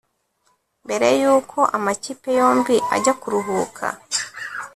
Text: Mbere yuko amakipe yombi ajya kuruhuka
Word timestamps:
Mbere 0.85 1.07
yuko 1.21 1.59
amakipe 1.77 2.29
yombi 2.39 2.75
ajya 2.95 3.13
kuruhuka 3.21 3.85